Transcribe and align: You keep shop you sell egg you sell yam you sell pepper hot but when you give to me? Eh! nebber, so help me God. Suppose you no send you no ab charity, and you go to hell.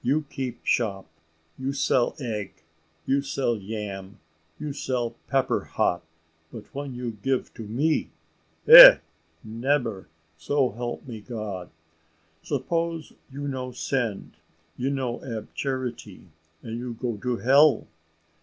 You 0.00 0.24
keep 0.30 0.64
shop 0.64 1.10
you 1.58 1.74
sell 1.74 2.14
egg 2.18 2.54
you 3.04 3.20
sell 3.20 3.58
yam 3.58 4.18
you 4.58 4.72
sell 4.72 5.10
pepper 5.28 5.64
hot 5.66 6.02
but 6.50 6.74
when 6.74 6.94
you 6.94 7.18
give 7.22 7.52
to 7.52 7.64
me? 7.64 8.08
Eh! 8.66 8.96
nebber, 9.44 10.08
so 10.38 10.70
help 10.70 11.06
me 11.06 11.20
God. 11.20 11.68
Suppose 12.42 13.12
you 13.30 13.46
no 13.46 13.72
send 13.72 14.38
you 14.78 14.88
no 14.88 15.22
ab 15.22 15.52
charity, 15.52 16.28
and 16.62 16.78
you 16.78 16.94
go 16.94 17.18
to 17.18 17.36
hell. 17.36 17.86